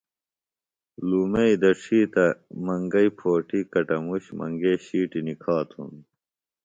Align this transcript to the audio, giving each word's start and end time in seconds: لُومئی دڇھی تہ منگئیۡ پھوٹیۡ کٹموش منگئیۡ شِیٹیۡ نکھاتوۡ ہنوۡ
لُومئی 1.07 1.53
دڇھی 1.61 2.01
تہ 2.13 2.25
منگئیۡ 2.65 3.13
پھوٹیۡ 3.17 3.67
کٹموش 3.73 4.23
منگئیۡ 4.37 4.79
شِیٹیۡ 4.85 5.23
نکھاتوۡ 5.27 5.77
ہنوۡ 5.81 6.01